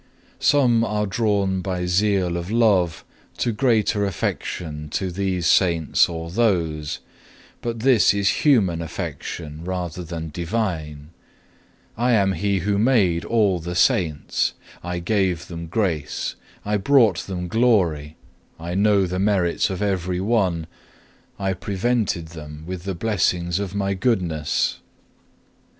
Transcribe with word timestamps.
3. 0.37 0.37
"Some 0.39 0.83
are 0.83 1.05
drawn 1.05 1.61
by 1.61 1.85
zeal 1.85 2.35
of 2.35 2.49
love 2.49 3.05
to 3.37 3.51
greater 3.51 4.03
affection 4.03 4.89
to 4.89 5.11
these 5.11 5.45
Saints 5.45 6.09
or 6.09 6.31
those; 6.31 6.97
but 7.61 7.81
this 7.81 8.11
is 8.11 8.41
human 8.43 8.81
affection 8.81 9.63
rather 9.63 10.03
than 10.03 10.31
divine. 10.33 11.11
I 11.95 12.13
am 12.13 12.31
He 12.33 12.61
Who 12.61 12.79
made 12.79 13.23
all 13.25 13.59
the 13.59 13.75
Saints: 13.75 14.53
I 14.83 14.97
gave 14.97 15.45
them 15.45 15.67
grace, 15.67 16.33
I 16.65 16.77
brought 16.77 17.19
them 17.27 17.47
glory; 17.47 18.15
I 18.59 18.73
know 18.73 19.05
the 19.05 19.19
merits 19.19 19.69
of 19.69 19.83
every 19.83 20.19
one; 20.19 20.65
I 21.37 21.53
prevented 21.53 22.29
them 22.29 22.63
with 22.65 22.85
the 22.85 22.95
blessings 22.95 23.59
of 23.59 23.75
My 23.75 23.93
goodness. 23.93 24.79